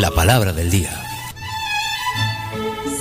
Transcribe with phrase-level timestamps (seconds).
[0.00, 0.90] La palabra del día.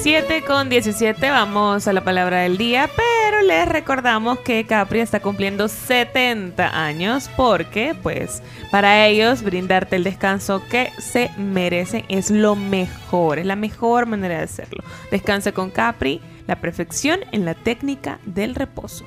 [0.02, 5.20] 7 con 17, vamos a la palabra del día, pero les recordamos que Capri está
[5.20, 8.42] cumpliendo 70 años porque, pues,
[8.72, 14.37] para ellos brindarte el descanso que se merecen es lo mejor, es la mejor manera
[14.37, 14.82] de hacerlo.
[15.12, 19.05] Descansa con Capri, la perfección en la técnica del reposo.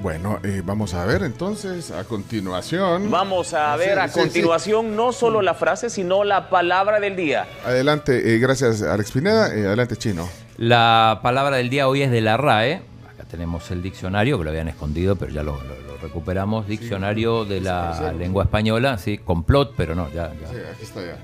[0.00, 3.10] Bueno, eh, vamos a ver entonces a continuación.
[3.10, 4.20] Vamos a Sí, ver a sí, sí.
[4.20, 7.46] continuación no solo la frase, sino la palabra del día.
[7.64, 9.54] Adelante, eh, gracias Alex Pineda.
[9.54, 10.28] Eh, adelante, Chino.
[10.58, 12.82] La palabra del día hoy es de la RAE.
[13.14, 16.66] Acá tenemos el diccionario, que lo habían escondido, pero ya lo, lo- lo recuperamos.
[16.68, 20.30] Diccionario de la lengua española, sí, complot, pero no, ya.
[20.40, 20.48] ya.
[20.48, 21.16] Sí, aquí está ya.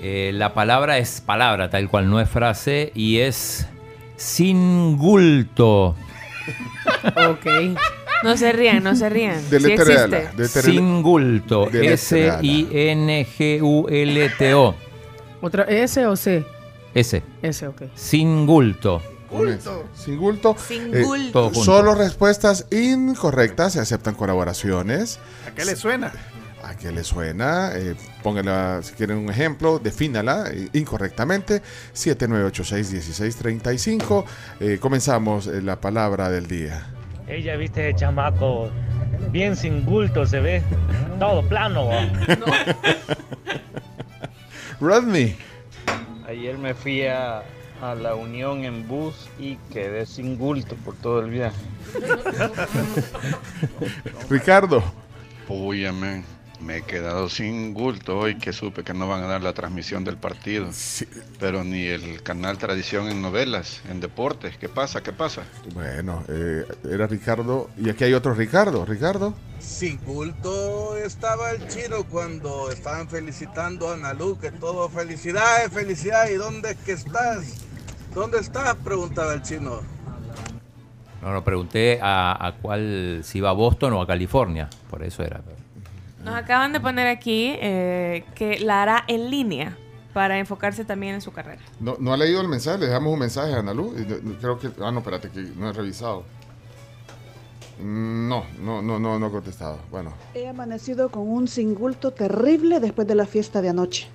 [0.00, 3.66] Eh, la palabra es palabra, tal cual, no es frase, y es
[4.16, 5.96] singulto.
[7.30, 7.46] Ok.
[8.22, 9.42] No se rían, no se rían.
[9.42, 10.30] Sí existe.
[10.48, 11.68] Singulto.
[11.70, 12.44] S-I-N-G-U-L-T-O.
[15.42, 16.46] ¿Otra S o C?
[16.94, 17.22] S.
[17.42, 17.82] S, ok.
[17.94, 19.02] Singulto.
[19.30, 19.68] Un S.
[19.94, 20.56] Singulto.
[20.56, 21.48] Singulto.
[21.48, 21.54] Eh, junto.
[21.54, 23.74] solo respuestas incorrectas.
[23.74, 25.18] Se aceptan colaboraciones.
[25.46, 26.12] ¿A qué le suena?
[26.66, 27.72] ¿A qué le suena?
[27.74, 31.60] Eh, póngala, si quieren un ejemplo, defínala eh, incorrectamente.
[31.94, 34.24] 7986-1635.
[34.60, 36.86] Eh, comenzamos eh, la palabra del día.
[37.26, 38.70] Ella viste ese chamaco
[39.30, 40.62] bien sin bulto se ve,
[41.18, 41.88] todo plano.
[41.88, 42.00] ¿va?
[44.80, 45.36] Rodney.
[46.26, 47.42] Ayer me fui a,
[47.82, 51.60] a la Unión en bus y quedé sin bulto por todo el viaje.
[54.30, 54.82] Ricardo.
[55.48, 56.24] Uy, amén.
[56.60, 60.04] Me he quedado sin bulto hoy que supe que no van a dar la transmisión
[60.04, 60.68] del partido.
[61.38, 64.56] Pero ni el canal Tradición en novelas, en deportes.
[64.56, 65.02] ¿Qué pasa?
[65.02, 65.42] ¿Qué pasa?
[65.74, 67.68] Bueno, eh, era Ricardo.
[67.76, 68.84] Y aquí hay otro Ricardo.
[68.84, 69.34] Ricardo.
[69.58, 76.32] Sin culto estaba el chino cuando estaban felicitando a Analu, que todo felicidades, felicidades.
[76.32, 77.66] ¿Y dónde es que estás?
[78.14, 78.74] ¿Dónde estás?
[78.76, 79.80] Preguntaba el chino.
[81.20, 84.68] No, no, pregunté a, a cuál, si iba a Boston o a California.
[84.90, 85.40] Por eso era.
[86.24, 89.76] Nos acaban de poner aquí eh, que la hará en línea
[90.12, 91.60] para enfocarse también en su carrera.
[91.80, 92.78] No, no ha leído el mensaje.
[92.78, 93.90] Le dejamos un mensaje a no- no-
[94.40, 94.68] Creo que.
[94.80, 96.24] Ah, no, espérate, que no he revisado.
[97.80, 99.78] Mm, No, no, no, no, no ha contestado.
[99.90, 100.12] Bueno.
[100.34, 104.06] He amanecido con un singulto terrible después de la fiesta de anoche.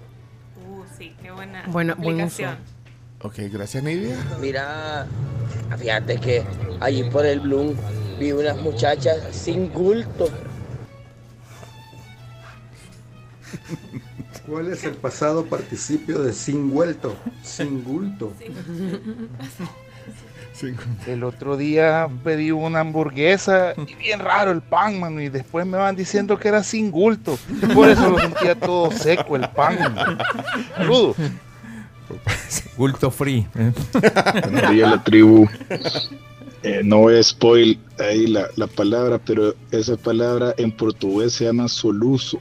[0.67, 2.57] Uh, sí, qué buena Buena- buen aplicación.
[3.21, 4.15] Ok, gracias, Nidia.
[4.39, 5.05] Mira,
[5.77, 6.43] fíjate que
[6.79, 7.75] allí por el Bloom
[8.17, 10.29] vi unas muchachas sin bulto.
[14.47, 17.15] ¿Cuál es el pasado participio de sin vuelto?
[17.43, 18.33] Sin bulto.
[21.07, 25.77] El otro día pedí una hamburguesa y bien raro el pan, mano, y después me
[25.77, 27.37] van diciendo que era sin gulto.
[27.73, 29.77] Por eso lo sentía todo seco el pan.
[30.75, 31.15] Saludos.
[32.75, 33.47] Gulto free.
[33.53, 35.47] Buenos días, la tribu.
[36.63, 41.69] Eh, no es spoil ahí la, la palabra, pero esa palabra en portugués se llama
[41.69, 42.39] soluzo.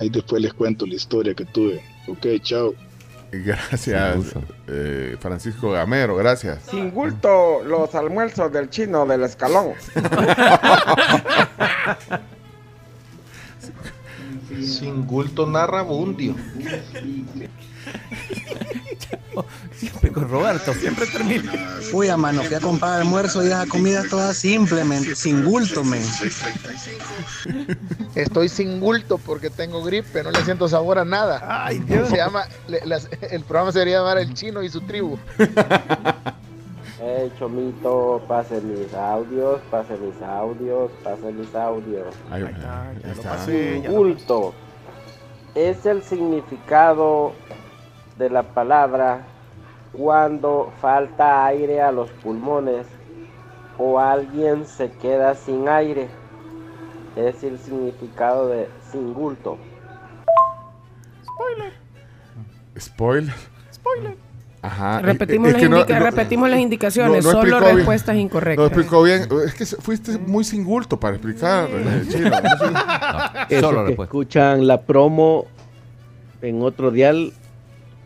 [0.00, 1.82] Ahí después les cuento la historia que tuve.
[2.06, 2.74] Ok, chao.
[3.30, 4.32] Gracias,
[4.68, 6.60] eh, Francisco Gamero, gracias.
[6.70, 9.74] Sin bulto, los almuerzos del chino del escalón.
[14.62, 16.34] Sin gulto narra bundio.
[19.72, 21.52] Siempre con Roberto, siempre termina.
[21.92, 26.02] Uy, a mano, fui a comprar almuerzo y esa comida toda simplemente, sin bulto, men.
[28.16, 31.40] Estoy sin gulto porque tengo gripe, no le siento sabor a nada.
[31.64, 32.08] Ay, Dios.
[32.08, 35.16] Se llama, le- las- el programa se debería llamar El Chino y su tribu.
[37.00, 42.14] Hey, Chomito, pase mis audios, pase mis audios, pase mis audios.
[42.30, 43.36] Ahí, ahí está.
[43.88, 44.52] Bulto
[45.54, 47.32] es el significado
[48.16, 49.22] de la palabra
[49.92, 52.86] cuando falta aire a los pulmones
[53.76, 56.08] o alguien se queda sin aire.
[57.16, 59.58] Es el significado de singulto.
[61.24, 61.72] Spoiler.
[62.78, 63.34] Spoiler.
[63.72, 64.27] Spoiler.
[64.68, 65.00] Ajá.
[65.00, 67.76] Repetimos, Es las, no- indica- no- repetimos las indicaciones, no- no solo bien.
[67.76, 68.66] respuestas No incorrectas.
[68.66, 69.26] explicó bien.
[69.46, 71.68] Es que fuiste muy singulto para explicar,
[72.10, 72.30] chino.
[73.48, 75.46] Esos que escuchan la promo
[76.42, 77.32] en otro dial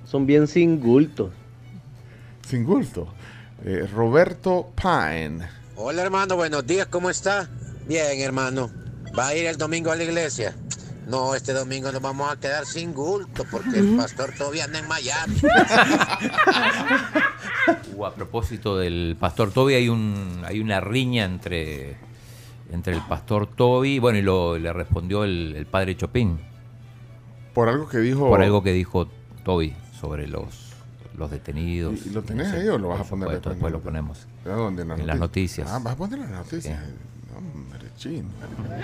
[0.05, 1.31] son bien singultos.
[2.47, 3.09] Singulto.
[3.65, 5.47] Eh, Roberto Pine.
[5.77, 7.49] Hola hermano, buenos días, ¿cómo está?
[7.87, 8.71] Bien hermano,
[9.19, 10.55] ¿va a ir el domingo a la iglesia?
[11.07, 14.89] No, este domingo nos vamos a quedar sin gulto porque el pastor todavía anda en
[14.89, 15.37] Miami.
[17.95, 21.97] Uh, a propósito del pastor Toby, hay un hay una riña entre,
[22.73, 26.41] entre el pastor Toby, bueno, y lo, le respondió el, el padre Chopin.
[27.55, 28.29] Por algo que dijo.
[28.29, 29.09] Por algo que dijo
[29.45, 30.73] Toby sobre los,
[31.17, 32.05] los detenidos.
[32.07, 33.55] ¿Y lo tenés No sé, ahí o lo vas a poner supuesto, después?
[33.57, 34.27] después lo ponemos.
[34.45, 34.83] ¿A dónde?
[34.83, 35.69] En las noticias.
[35.71, 36.81] Ah, vas a poner las noticias.
[37.37, 38.29] Hombre, chino.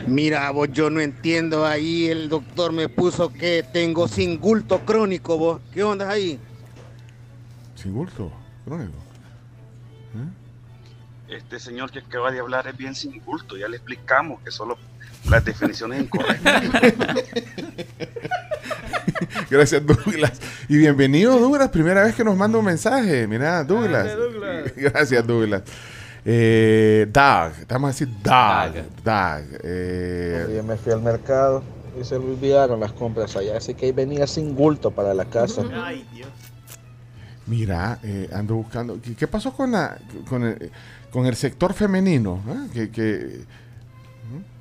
[0.06, 1.66] Mira, vos, yo no entiendo.
[1.66, 5.60] Ahí el doctor me puso que tengo singulto crónico, vos.
[5.72, 6.38] ¿Qué onda ahí?
[7.74, 8.30] Sin bulto,
[8.64, 8.94] crónico.
[11.28, 14.78] Este señor que acaba de hablar es bien sin culto, ya le explicamos que solo
[15.28, 16.62] las definiciones incorrectas.
[19.50, 20.40] Gracias, Douglas.
[20.68, 21.68] Y bienvenido, Douglas.
[21.68, 23.26] Primera vez que nos manda un mensaje.
[23.26, 24.08] Mira, Douglas.
[24.76, 25.62] Gracias, Douglas.
[26.24, 27.52] Eh, Doug.
[27.60, 28.74] Estamos a decir Doug.
[29.04, 29.60] Doug.
[29.62, 31.62] Eh, Yo me fui al mercado
[32.00, 35.24] y se me olvidaron las compras allá, así que ahí venía sin bulto para la
[35.24, 35.62] casa.
[37.46, 39.00] mira, eh, ando buscando.
[39.00, 39.98] ¿Qué, qué pasó con, la,
[40.28, 40.70] con, el,
[41.10, 42.42] con el sector femenino?
[42.48, 42.68] ¿Eh?
[42.72, 43.40] ¿Qué, qué,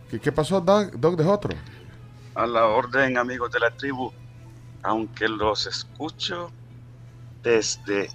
[0.09, 1.51] qué, qué pasó, Doug, Doug de otro?
[2.35, 4.11] A la orden, amigos de la tribu,
[4.83, 6.49] aunque los escucho
[7.43, 8.09] desde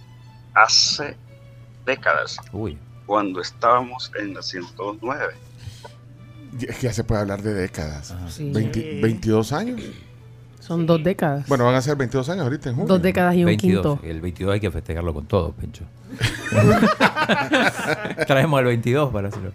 [0.55, 1.17] hace
[1.85, 2.79] décadas, Uy.
[3.07, 5.35] Cuando estábamos en la 109.
[6.61, 8.15] Es que ya se puede hablar de décadas.
[8.29, 8.51] Sí.
[8.53, 9.81] 20 22 años.
[10.61, 11.47] Son dos décadas.
[11.49, 12.89] Bueno, van a ser 22 años ahorita en junio.
[12.89, 13.99] Dos décadas y un 22.
[13.99, 14.09] quinto.
[14.09, 15.85] El 22 hay que festejarlo con todo, Pencho.
[18.27, 19.53] Traemos al 22 para hacerlo.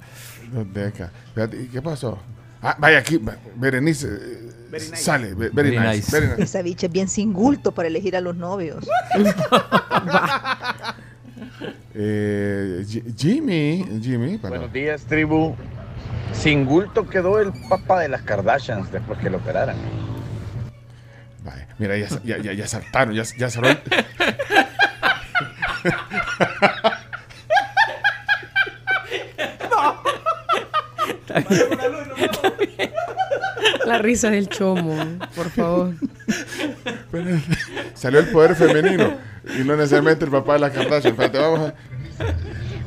[0.51, 1.11] Dos décadas.
[1.53, 2.17] ¿y ¿Qué pasó?
[2.61, 3.19] Ah, vaya aquí,
[3.55, 4.07] Berenice.
[4.09, 5.95] eh, Sale, ve- very, Very nice.
[5.97, 6.11] nice.
[6.11, 6.43] very nice.
[6.43, 8.83] Esa bicha es bien sin gulto para elegir a los novios.
[11.93, 15.55] Eh, Ji- Jimmy, Jimmy, para- Buenos días, tribu.
[16.33, 19.75] Sin bulto quedó el papá de las Kardashians después que lo operaran.
[21.43, 23.79] vaya, mira, ya, ya, ya, ya saltaron, ya, ya cerró el-
[33.85, 34.95] La risa del chomo,
[35.35, 35.93] por favor.
[37.11, 37.39] Pero,
[37.93, 39.13] Salió el poder femenino
[39.57, 41.13] y no necesariamente el papá de la Kardashian.
[41.13, 41.73] Espérate, vamos a...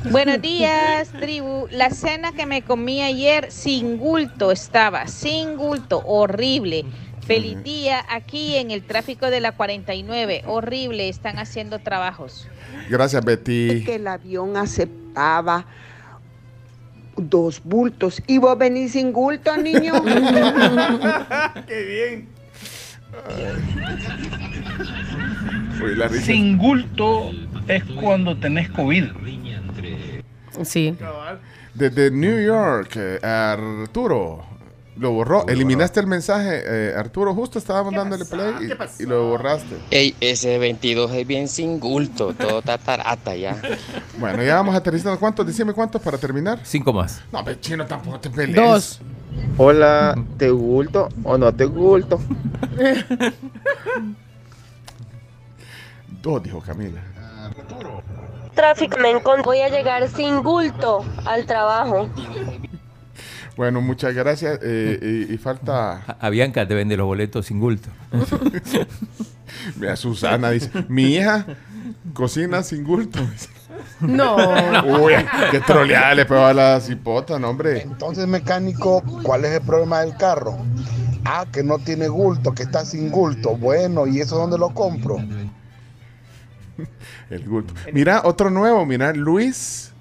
[0.09, 1.67] Buenos días, tribu.
[1.69, 6.85] La cena que me comí ayer sin gulto estaba, sin gulto, horrible.
[7.25, 10.43] Feliz día aquí en el tráfico de la 49.
[10.47, 12.47] Horrible, están haciendo trabajos.
[12.89, 13.83] Gracias, Betty.
[13.85, 15.65] que el avión aceptaba
[17.15, 18.21] dos bultos.
[18.25, 19.93] ¿Y vos venís sin bulto, niño?
[21.67, 22.40] ¡Qué bien!
[25.83, 26.25] Uy, la risa.
[26.25, 27.31] Sin bulto
[27.67, 29.05] es cuando tenés COVID.
[30.63, 30.95] Sí.
[31.73, 34.45] Desde New York, eh, Arturo.
[34.97, 35.47] Lo borró.
[35.47, 37.33] Eliminaste el mensaje, eh, Arturo.
[37.33, 38.53] Justo estábamos dándole play
[38.99, 39.77] y, y lo borraste.
[39.89, 43.55] Ey, ese 22 es bien sin gulto, todo tatarata ya.
[44.17, 45.19] Bueno, ya vamos aterrizando.
[45.19, 45.47] ¿Cuántos?
[45.47, 46.59] Decime cuántos para terminar.
[46.63, 47.21] Cinco más.
[47.31, 48.55] No, pero chino tampoco te pelees.
[48.55, 49.01] Dos.
[49.57, 52.19] Hola, ¿te gulto o no te gulto?
[56.21, 57.01] Dos, dijo Camila.
[58.53, 62.09] Tráfico, me voy a llegar sin bulto al trabajo.
[63.61, 64.57] Bueno, muchas gracias.
[64.63, 66.17] eh, y, y falta.
[66.19, 67.89] A Bianca te vende los boletos sin gulto.
[69.79, 71.45] Mira, Susana dice: Mi hija
[72.15, 73.19] cocina sin gulto.
[73.99, 74.35] No.
[75.03, 75.13] Uy,
[75.51, 77.83] qué troleada le pegó a la cipota, no, hombre.
[77.83, 80.57] Entonces, mecánico, ¿cuál es el problema del carro?
[81.23, 83.55] Ah, que no tiene gulto, que está sin gulto.
[83.55, 85.17] Bueno, ¿y eso dónde lo compro?
[87.29, 87.75] El gulto.
[87.93, 89.93] Mira, otro nuevo, mira, Luis.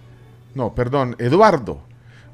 [0.55, 1.90] No, perdón, Eduardo.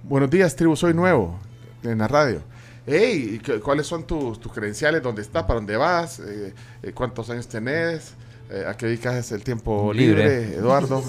[0.08, 1.38] Buenos días, tribu, soy nuevo
[1.82, 2.40] en la radio.
[2.86, 5.02] Hey, ¿qué- ¿cuáles son tus, tus credenciales?
[5.02, 5.42] ¿Dónde estás?
[5.42, 6.20] ¿Para dónde vas?
[6.20, 8.14] Eh, eh, ¿Cuántos años tenés?
[8.48, 10.56] Eh, ¿A qué dedicas el tiempo libre, Libre.
[10.58, 11.02] Eduardo?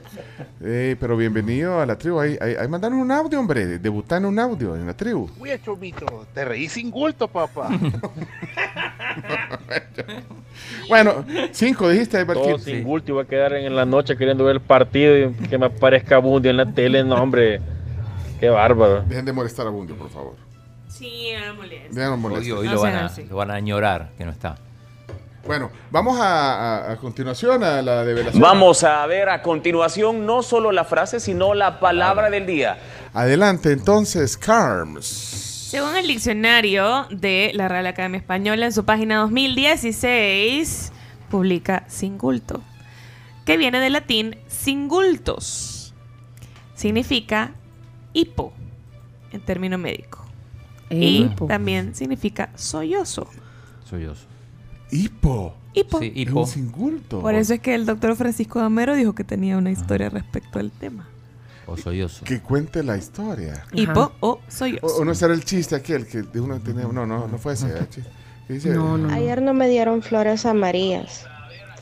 [0.60, 2.20] Pero bienvenido a la tribu.
[2.20, 3.78] Ahí, ahí, ahí mandaron un audio, hombre.
[3.78, 5.30] Debutaron un audio en la tribu.
[5.38, 7.70] Uy, Chomito, te reí sin gulto, papá.
[10.88, 14.56] Bueno, cinco dijiste, Todo sin bulto y voy a quedar en la noche queriendo ver
[14.56, 17.04] el partido y que me aparezca Bundy en la tele.
[17.04, 17.60] No, hombre,
[18.40, 19.02] qué bárbaro.
[19.02, 20.34] Dejen de molestar a Bundio, por favor.
[20.88, 21.88] Sí, me molesta.
[22.00, 22.54] Ya no Hoy, molesta.
[22.54, 23.24] hoy No lo, van a, así.
[23.24, 24.56] lo van a añorar, que no está.
[25.46, 28.42] Bueno, vamos a, a- a continuación a la develación.
[28.42, 32.78] Vamos a ver a continuación no solo la frase, sino la palabra del día.
[33.14, 35.06] Adelante, entonces, Carms.
[35.06, 40.92] Según el diccionario de la Real Academia Española, en su página 2016,
[41.30, 42.62] publica singulto,
[43.44, 45.94] que viene del latín singultos.
[46.74, 47.52] Significa
[48.16, 48.52] hipo,
[49.32, 50.24] en término médico.
[50.88, 51.46] Y Hipo.
[51.46, 53.28] también significa sollozo.
[53.84, 54.24] Sollozo.
[54.90, 55.54] Hipo.
[55.74, 55.98] Hipo.
[55.98, 56.40] Sí, Es hipo.
[56.40, 57.20] un singulto.
[57.20, 60.70] Por eso es que el doctor Francisco Gamero dijo que tenía una historia respecto al
[60.70, 61.08] tema.
[61.66, 62.24] O sollozo.
[62.24, 63.64] Que cuente la historia.
[63.72, 64.86] Hipo o sollozo.
[64.86, 66.84] O, o no será el chiste aquel que de uno tenía.
[66.84, 67.66] No, no, no fue ese.
[67.68, 67.86] ¿eh?
[68.48, 69.12] Dice, No, no.
[69.12, 71.26] Ayer no me dieron flores amarillas.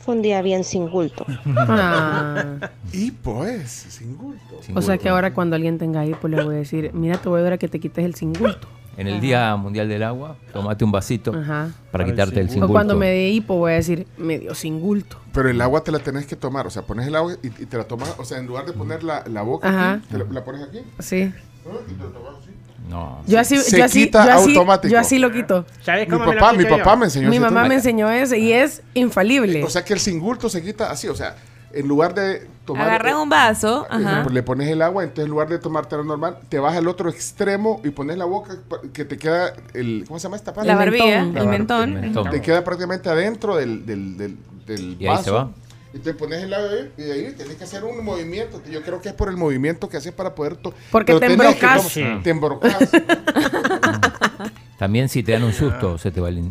[0.05, 1.25] Fue un día bien sin bulto.
[1.57, 2.69] Ah.
[2.93, 4.59] Y pues, sin gusto.
[4.75, 7.41] O sea que ahora cuando alguien tenga hipo le voy a decir, mira, te voy
[7.41, 8.67] a dar a que te quites el singulto.
[8.97, 11.71] En el Día Mundial del Agua, tomate un vasito Ajá.
[11.91, 12.71] para quitarte el O singulto.
[12.73, 15.17] cuando me dé hipo voy a decir, me dio singulto.
[15.33, 17.65] Pero el agua te la tenés que tomar, o sea, pones el agua y, y
[17.65, 20.25] te la tomas, o sea, en lugar de poner la, la boca aquí, te la,
[20.31, 20.79] la pones aquí.
[20.99, 21.23] Sí.
[21.65, 21.71] ¿no?
[21.91, 22.51] Y te lo tomas así.
[22.89, 23.21] No.
[23.27, 24.91] Yo así, Se yo así, quita yo así, automático.
[24.91, 25.65] yo así lo quito.
[25.83, 26.69] ¿Sabes Mi cómo me lo papá, mi yo?
[26.77, 29.63] papá me enseñó Mi mamá me enseñó ese y es infalible.
[29.63, 31.35] O sea que el singulto se quita así, o sea,
[31.73, 32.87] en lugar de tomar...
[32.87, 34.25] Agarras un vaso, ajá.
[34.29, 37.09] Le pones el agua, entonces en lugar de tomarte lo normal, te vas al otro
[37.09, 38.55] extremo y pones la boca
[38.93, 40.05] que te queda el...
[40.07, 40.67] ¿Cómo se llama esta parte?
[40.67, 41.93] La barbilla, el mentón.
[41.95, 42.29] el mentón.
[42.29, 45.23] Te queda prácticamente adentro del, del, del, del Y ahí vaso.
[45.23, 45.49] se va.
[45.95, 48.61] Y te pones el ahí, y de ahí tienes que hacer un movimiento.
[48.69, 50.57] Yo creo que es por el movimiento que haces para poder...
[50.57, 51.93] to- Porque te tenés que embrocas.
[52.23, 52.77] Te embrocas.
[54.77, 56.43] También si te dan un susto, se te va el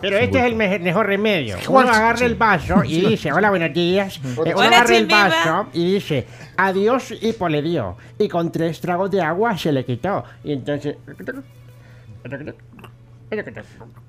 [0.00, 1.56] Pero este es el me- mejor remedio.
[1.68, 4.16] Uno agarra el vaso y dice, hola, buenos días.
[4.16, 7.96] Eh, uno Hola, agarra el vaso y dice, adiós hipo le dio.
[8.18, 10.24] Y con tres tragos de agua se le quitó.
[10.42, 10.96] Y entonces...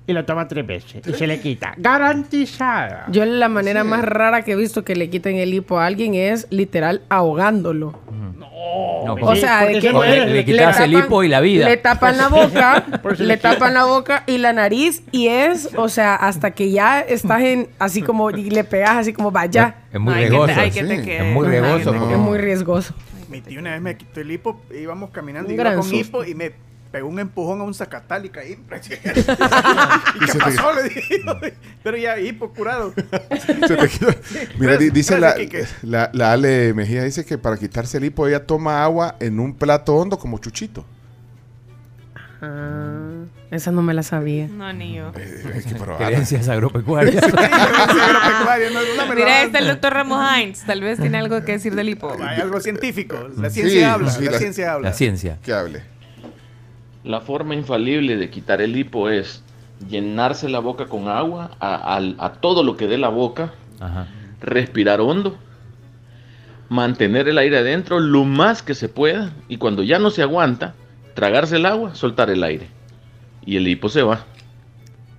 [0.06, 1.74] Y lo toma tres veces y se le quita.
[1.76, 3.06] Garantizada.
[3.08, 6.14] Yo la manera más rara que he visto que le quiten el hipo a alguien
[6.14, 7.98] es literal ahogándolo.
[9.04, 11.68] No, O sea, de que le, le quitas el hipo y la vida.
[11.68, 12.84] Le tapan la boca,
[13.18, 17.42] le tapan la boca y la nariz y es, o sea, hasta que ya estás
[17.42, 19.74] en, así como, y le pegas así como vaya.
[19.92, 20.52] Es muy riesgoso.
[20.52, 21.94] Es muy riesgoso.
[21.94, 22.94] Es muy riesgoso.
[23.28, 26.34] Mi tío una vez me quitó el hipo, íbamos caminando y iba con hipo y
[26.34, 26.52] me
[26.92, 28.52] pegó un empujón a un zacatal y caí.
[28.52, 28.56] ¿Y
[30.20, 30.72] qué se te- pasó?
[30.76, 31.22] Le dije.
[31.82, 32.92] Pero ya hipo curado.
[32.94, 34.14] Se te quita.
[34.58, 35.34] Mira, dice la,
[35.82, 39.54] la, la Ale Mejía, dice que para quitarse el hipo ella toma agua en un
[39.54, 40.84] plato hondo como chuchito.
[42.44, 44.48] Ah, esa no me la sabía.
[44.48, 45.12] No, ni yo.
[45.16, 46.06] Eh, hay que probarla.
[46.08, 47.22] Creencias agropecuarias.
[47.22, 49.46] Agropecuaria, no, no me lo Mira, dan.
[49.46, 50.64] este es el doctor Ramos Hines.
[50.66, 52.12] Tal vez tiene algo que decir del hipo.
[52.20, 53.28] Hay algo científico.
[53.38, 54.10] La Sí, ciencia habla.
[54.10, 54.88] sí, la, la- ciencia habla.
[54.88, 55.38] La ciencia.
[55.44, 55.82] Que hable.
[57.04, 59.42] La forma infalible de quitar el hipo es
[59.88, 64.06] llenarse la boca con agua a, al- a todo lo que dé la boca, Ajá.
[64.40, 65.36] respirar hondo,
[66.68, 70.74] mantener el aire adentro lo más que se pueda y cuando ya no se aguanta,
[71.14, 72.68] tragarse el agua, soltar el aire.
[73.44, 74.24] Y el hipo se va.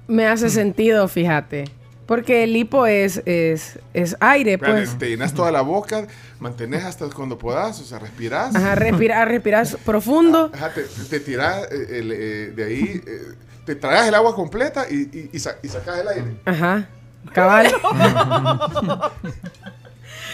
[0.07, 1.65] Me hace sentido, fíjate.
[2.05, 4.97] Porque el hipo es, es, es aire, pues.
[4.97, 6.05] Te llenas toda la boca,
[6.39, 8.53] mantenés hasta cuando puedas, o sea, respirás.
[8.55, 10.51] Ajá, respirar, respirar profundo.
[10.53, 13.21] Ajá, te, te tirás eh, el, eh, de ahí, eh,
[13.65, 16.31] te tragas el agua completa y, y, y, sa- y sacas el aire.
[16.45, 16.87] Ajá.
[17.33, 17.71] Cabal.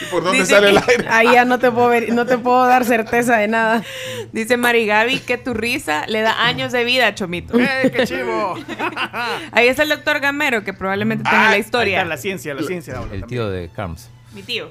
[0.01, 1.07] ¿Y por dónde Dice sale el aire?
[1.09, 3.83] Ahí ya no te puedo ver, no te puedo dar certeza de nada.
[4.31, 7.59] Dice Marigaby que tu risa le da años de vida, Chomito.
[7.59, 8.55] ¡Eh, qué chivo!
[9.51, 11.97] Ahí está el doctor Gamero, que probablemente tenga Ah, la ahí historia.
[11.97, 14.09] está la ciencia, la ciencia habla El tío de Carms.
[14.33, 14.69] Mi tío.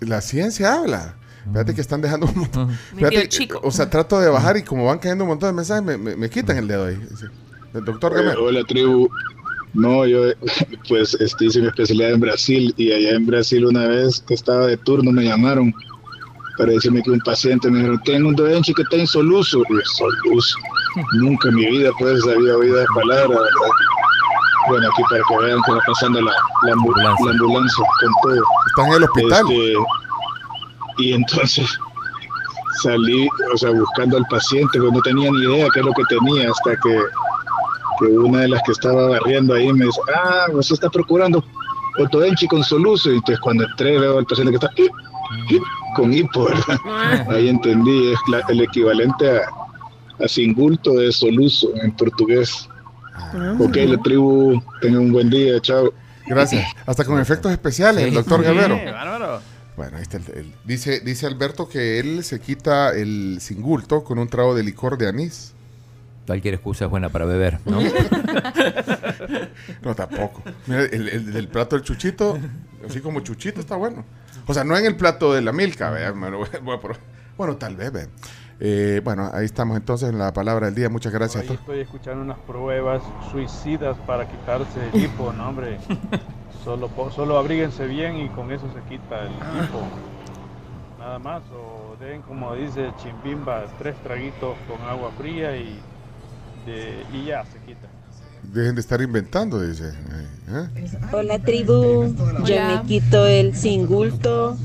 [0.00, 1.14] La ciencia habla.
[1.50, 2.78] Fíjate que están dejando un montón.
[2.96, 3.60] Fíjate, chico.
[3.62, 6.16] O sea, trato de bajar y como van cayendo un montón de mensajes, me, me-
[6.16, 6.98] me quitan el dedo ahí.
[7.72, 8.44] El doctor Eh, Gamero.
[8.44, 9.08] hola tribu.
[9.76, 10.20] No, yo
[10.88, 14.66] pues este, hice mi especialidad en Brasil y allá en Brasil una vez que estaba
[14.66, 15.72] de turno me llamaron
[16.58, 19.58] para decirme que un paciente me dijeron, tengo un doenche que está insoluso.
[19.68, 20.58] Y yo, soluso.
[21.20, 23.70] Nunca en mi vida pues había oído esa palabra, ¿verdad?
[24.68, 28.42] Bueno, aquí para que vean que va pasando la, la, ambu- la ambulancia con todo.
[28.68, 29.44] Está en el hospital.
[29.52, 29.74] Este,
[30.98, 31.68] y entonces
[32.82, 36.02] salí, o sea, buscando al paciente, pero no tenía ni idea qué es lo que
[36.08, 36.98] tenía hasta que,
[37.98, 41.44] que una de las que estaba barriendo ahí me dice, ah, usted está procurando
[41.98, 43.10] otoenchi con soluso.
[43.10, 44.88] Y entonces cuando entré veo al paciente que está "Ih,
[45.54, 45.60] ih",
[45.94, 46.78] con hipo, ¿verdad?
[47.30, 52.68] Ahí entendí, es la- el equivalente a, a singulto de soluso en portugués.
[53.58, 55.92] Ok, la tribu, tengan un buen día, chao.
[56.26, 56.66] Gracias.
[56.84, 59.40] Hasta con efectos especiales, el doctor Sí, bárbaro.
[59.76, 64.18] Bueno, ahí está el, el- dice, dice Alberto que él se quita el singulto con
[64.18, 65.54] un trago de licor de anís.
[66.26, 67.78] Cualquier excusa es buena para beber, ¿no?
[69.82, 70.42] No, tampoco.
[70.66, 72.38] Mira, el, el del plato del chuchito,
[72.86, 74.04] así como chuchito, está bueno.
[74.46, 76.12] O sea, no en el plato de la milka, ¿vea?
[77.36, 78.06] Bueno, tal vez, ¿vea?
[78.58, 80.88] Eh, bueno, ahí estamos entonces en la palabra del día.
[80.88, 81.44] Muchas gracias.
[81.44, 85.78] a Ahí estoy escuchando unas pruebas suicidas para quitarse el hipo, no hombre.
[86.64, 89.82] Solo, po- solo abríguense bien y con eso se quita el hipo.
[90.98, 95.78] Nada más, o den como dice Chimbimba, tres traguitos con agua fría y,
[96.66, 97.86] de- y ya se quita.
[98.42, 99.88] Dejen de estar inventando, dice.
[100.48, 100.68] ¿eh?
[101.12, 104.56] Hola tribu, yo me quito el singulto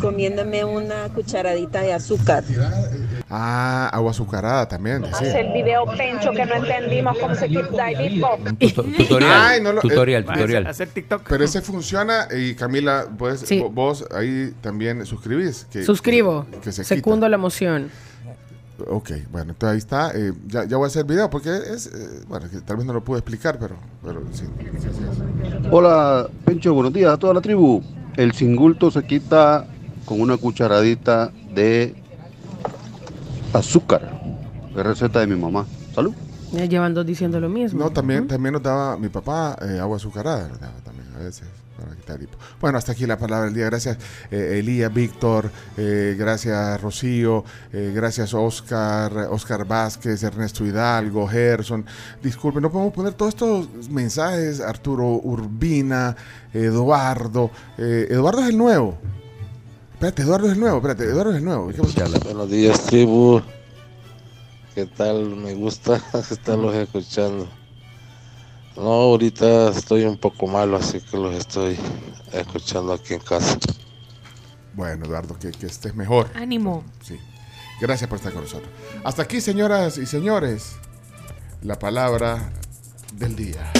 [0.00, 2.44] comiéndome una cucharadita de azúcar.
[3.28, 5.02] Ah, agua azucarada también.
[5.04, 5.10] sí.
[5.12, 8.38] Hace el video Pencho que no entendimos cómo se quita el hipo.
[8.96, 10.66] Tutorial, Ay, no lo- tutorial, eh, tutorial.
[10.68, 11.22] Hacer TikTok.
[11.28, 13.58] Pero ese funciona y Camila, pues Sí.
[13.60, 15.66] vo- vos ahí también suscribís.
[15.72, 16.46] Que, Suscribo.
[16.52, 16.94] Que, que se quita.
[16.94, 17.90] Secundo la emoción.
[18.88, 20.10] Ok, bueno, entonces ahí está.
[20.14, 22.86] eh, ya, ya voy a hacer el video porque es, eh, bueno, que tal vez
[22.86, 24.44] no lo pude explicar, pero, pero sí.
[25.70, 27.82] Hola, Pencho, buenos días a toda la tribu.
[28.16, 29.66] El singulto se quita
[30.04, 31.94] con una cucharadita de
[33.52, 34.22] azúcar.
[34.76, 35.64] Es receta de mi mamá.
[35.94, 36.14] Salud.
[36.52, 37.80] Ya llevan dos diciendo lo mismo.
[37.80, 41.48] No, también, también nos daba mi papá eh, agua azucarada, nos daba también a veces.
[42.60, 43.66] Bueno, hasta aquí la palabra del día.
[43.66, 43.98] Gracias
[44.30, 51.84] eh, Elías, Víctor, eh, gracias Rocío, eh, gracias Oscar, Oscar Vázquez, Ernesto Hidalgo, Gerson.
[52.22, 54.60] Disculpen, no podemos poner todos estos mensajes.
[54.60, 56.16] Arturo Urbina,
[56.52, 57.50] Eduardo.
[57.78, 58.98] eh, Eduardo es el nuevo.
[59.94, 61.70] Espérate, Eduardo es el nuevo, espérate, Eduardo es el nuevo.
[62.24, 63.40] Buenos días, tribu.
[64.74, 65.36] ¿Qué tal?
[65.36, 65.96] Me gusta
[66.30, 67.48] estarlos escuchando.
[68.76, 71.78] No, ahorita estoy un poco malo, así que los estoy
[72.32, 73.58] escuchando aquí en casa.
[74.74, 76.30] Bueno, Eduardo, que, que estés mejor.
[76.34, 76.84] Ánimo.
[77.00, 77.18] Sí.
[77.80, 78.70] Gracias por estar con nosotros.
[79.04, 80.76] Hasta aquí, señoras y señores,
[81.62, 82.52] la palabra
[83.14, 83.72] del día.